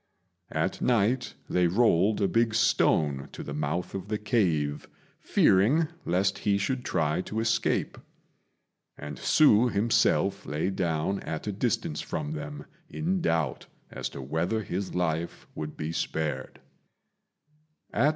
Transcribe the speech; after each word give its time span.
At 0.55 0.81
night 0.81 1.35
they 1.47 1.67
rolled 1.67 2.21
a 2.23 2.27
big 2.27 2.55
stone 2.55 3.29
to 3.33 3.43
the 3.43 3.53
mouth 3.53 3.93
of 3.93 4.07
the 4.07 4.17
cave, 4.17 4.87
fearing 5.19 5.89
lest 6.05 6.39
he 6.39 6.57
should 6.57 6.83
try 6.83 7.21
to 7.21 7.39
escape; 7.39 7.99
and 8.97 9.17
Hsü 9.19 9.71
himself 9.71 10.43
lay 10.47 10.71
down 10.71 11.19
at 11.19 11.45
a 11.45 11.51
distance 11.51 12.01
from 12.01 12.31
them 12.31 12.65
in 12.89 13.21
doubt 13.21 13.67
as 13.91 14.09
to 14.09 14.23
whether 14.23 14.63
his 14.63 14.95
life 14.95 15.45
would 15.53 15.77
be 15.77 15.91
spared. 15.91 16.61